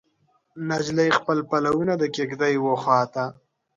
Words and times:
نجلۍ 0.69 1.09
خپل 1.19 1.37
پلونه 1.49 1.93
د 2.01 2.03
کیږدۍ 2.15 2.55
وخواته 2.65 3.25